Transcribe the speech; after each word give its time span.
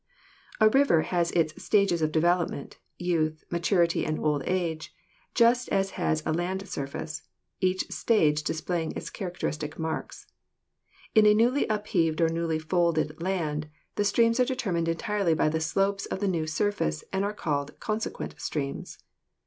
A 0.59 0.67
river 0.67 1.03
has 1.03 1.29
its 1.33 1.63
stages 1.63 2.01
of 2.01 2.11
development, 2.11 2.79
youth, 2.97 3.43
maturity 3.51 4.03
and 4.03 4.17
old 4.17 4.41
age, 4.47 4.91
just 5.35 5.69
as 5.69 5.91
has 5.91 6.23
a 6.25 6.33
land 6.33 6.67
surface, 6.67 7.21
each 7.59 7.87
stage 7.91 8.41
display 8.41 8.81
ing 8.81 8.93
its 8.95 9.11
characteristic 9.11 9.77
marks. 9.77 10.25
In 11.13 11.27
a 11.27 11.35
newly 11.35 11.67
upheaved 11.67 12.19
or 12.19 12.29
newly 12.29 12.57
folded 12.57 13.21
land 13.21 13.69
the 13.93 14.03
streams 14.03 14.39
are 14.39 14.45
determined 14.45 14.87
entirely 14.87 15.35
by 15.35 15.49
the 15.49 15.61
slopes 15.61 16.07
of 16.07 16.19
the 16.19 16.27
new 16.27 16.47
surface 16.47 17.03
and 17.13 17.23
are 17.23 17.31
called 17.31 17.79
consequent 17.79 18.33
streams. 18.41 18.97